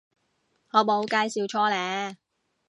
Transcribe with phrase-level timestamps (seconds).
[0.71, 2.17] 我冇介紹錯呢